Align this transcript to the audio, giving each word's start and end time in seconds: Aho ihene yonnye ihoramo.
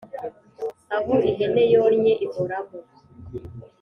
Aho 0.95 1.13
ihene 1.29 1.63
yonnye 1.73 2.13
ihoramo. 2.25 2.79